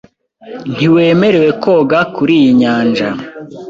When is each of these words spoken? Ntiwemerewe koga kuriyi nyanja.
Ntiwemerewe 0.75 1.49
koga 1.63 1.99
kuriyi 2.15 2.49
nyanja. 2.61 3.09